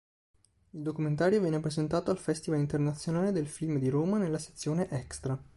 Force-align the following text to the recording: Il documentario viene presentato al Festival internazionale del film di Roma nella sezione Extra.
Il 0.71 0.81
documentario 0.81 1.39
viene 1.41 1.59
presentato 1.59 2.09
al 2.09 2.17
Festival 2.17 2.57
internazionale 2.59 3.31
del 3.31 3.47
film 3.47 3.77
di 3.77 3.87
Roma 3.87 4.17
nella 4.17 4.39
sezione 4.39 4.89
Extra. 4.89 5.39